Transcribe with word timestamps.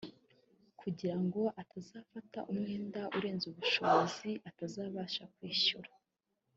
kugira 0.79 1.15
ngo 1.23 1.41
atazafata 1.61 2.39
umwenda 2.51 3.01
urenze 3.17 3.45
ubushobozi 3.51 4.31
atazabasha 4.49 5.23
kwishyura 5.33 5.91